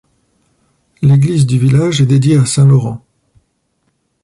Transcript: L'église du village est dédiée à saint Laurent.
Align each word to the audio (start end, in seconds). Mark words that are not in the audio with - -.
L'église 1.03 1.45
du 1.45 1.59
village 1.59 2.01
est 2.01 2.07
dédiée 2.07 2.37
à 2.39 2.45
saint 2.47 2.65
Laurent. 2.65 3.05